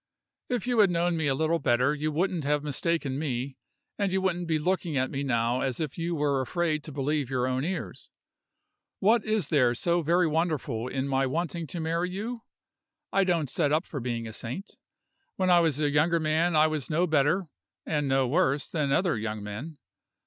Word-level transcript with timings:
"If 0.49 0.65
you 0.65 0.79
had 0.79 0.89
known 0.89 1.15
me 1.15 1.27
a 1.27 1.35
little 1.35 1.59
better 1.59 1.93
you 1.93 2.11
wouldn't 2.11 2.43
have 2.43 2.63
mistaken 2.63 3.19
me, 3.19 3.57
and 3.99 4.11
you 4.11 4.19
wouldn't 4.19 4.47
be 4.47 4.57
looking 4.57 4.97
at 4.97 5.11
me 5.11 5.21
now 5.21 5.61
as 5.61 5.79
if 5.79 5.95
you 5.95 6.15
were 6.15 6.41
afraid 6.41 6.83
to 6.85 6.91
believe 6.91 7.29
your 7.29 7.45
own 7.47 7.63
ears. 7.63 8.09
What 8.97 9.23
is 9.23 9.49
there 9.49 9.75
so 9.75 10.01
very 10.01 10.25
wonderful 10.25 10.87
in 10.87 11.07
my 11.07 11.27
wanting 11.27 11.67
to 11.67 11.79
marry 11.79 12.09
you? 12.09 12.41
I 13.13 13.23
don't 13.23 13.47
set 13.47 13.71
up 13.71 13.85
for 13.85 13.99
being 13.99 14.25
a 14.25 14.33
saint. 14.33 14.75
When 15.35 15.51
I 15.51 15.59
was 15.59 15.79
a 15.79 15.91
younger 15.91 16.19
man 16.19 16.55
I 16.55 16.65
was 16.65 16.89
no 16.89 17.05
better 17.05 17.49
(and 17.85 18.07
no 18.07 18.27
worse) 18.27 18.71
than 18.71 18.91
other 18.91 19.15
young 19.19 19.43
men. 19.43 19.77